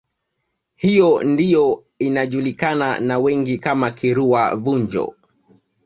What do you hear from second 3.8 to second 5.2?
Kirua Vunjo